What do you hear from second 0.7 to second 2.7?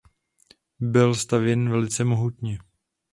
Byl stavěný velice mohutně.